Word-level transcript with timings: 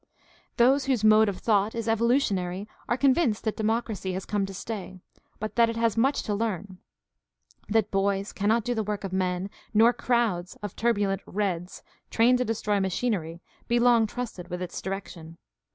Those 0.57 0.85
whose 0.85 1.03
mode 1.03 1.29
of 1.29 1.37
thought 1.37 1.75
is 1.75 1.87
evolutionary 1.87 2.67
are 2.89 2.97
convinced 2.97 3.43
that 3.43 3.55
democracy 3.55 4.13
has 4.13 4.25
come 4.25 4.47
to 4.47 4.51
stay, 4.55 4.99
but 5.39 5.55
that 5.57 5.69
it 5.69 5.75
has 5.75 5.95
much 5.95 6.23
to 6.23 6.33
learn; 6.33 6.79
that 7.69 7.91
boys 7.91 8.33
cannot 8.33 8.63
do 8.63 8.73
the 8.73 8.81
work 8.81 9.03
of 9.03 9.13
men, 9.13 9.47
nor 9.75 9.93
crowds 9.93 10.55
of 10.63 10.75
turbulent 10.75 11.21
"reds," 11.27 11.83
trained 12.09 12.39
to 12.39 12.45
destroy 12.45 12.79
machinery, 12.79 13.43
be 13.67 13.77
long 13.79 14.07
trusted 14.07 14.47
with 14.47 14.59
its 14.63 14.81
direction. 14.81 15.37